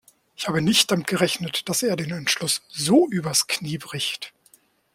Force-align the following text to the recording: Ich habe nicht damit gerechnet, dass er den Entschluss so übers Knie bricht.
Ich 0.35 0.47
habe 0.47 0.63
nicht 0.63 0.89
damit 0.89 1.05
gerechnet, 1.05 1.69
dass 1.69 1.83
er 1.83 1.95
den 1.95 2.09
Entschluss 2.11 2.63
so 2.71 3.07
übers 3.09 3.45
Knie 3.45 3.77
bricht. 3.77 4.33